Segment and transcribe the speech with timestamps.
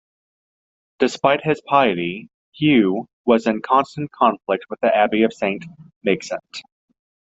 [0.97, 5.63] Despite his piety, Hugh was in constant conflict with the abbey of Saint
[6.03, 6.41] Maixent.